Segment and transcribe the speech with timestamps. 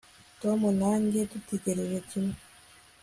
[0.41, 2.37] tom na njye dutekereza kimwe